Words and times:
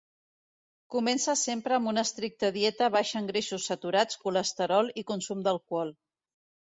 Comença 0.93 1.33
sempre 1.41 1.75
amb 1.75 1.91
una 1.91 2.03
estricta 2.07 2.49
dieta 2.55 2.87
baixa 2.95 3.17
en 3.23 3.27
greixos 3.31 3.67
saturats, 3.73 4.17
colesterol 4.23 4.89
i 5.03 5.05
consum 5.13 5.45
d'alcohol. 5.49 5.93